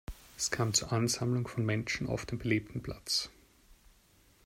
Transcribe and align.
Es 0.35 0.49
kam 0.49 0.73
zur 0.73 0.91
Ansammlung 0.91 1.47
von 1.47 1.63
Menschen 1.63 2.07
auf 2.07 2.25
dem 2.25 2.39
belebten 2.39 2.81
Platz. 2.81 3.29